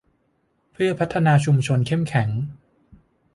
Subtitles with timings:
[0.71, 2.29] เพื่อพัฒนาชุมชนเข้มแข็ง